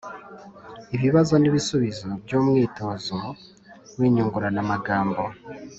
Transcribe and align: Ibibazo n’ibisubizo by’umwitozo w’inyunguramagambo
Ibibazo 0.95 1.33
n’ibisubizo 1.37 2.09
by’umwitozo 2.23 3.17
w’inyunguramagambo 3.97 5.23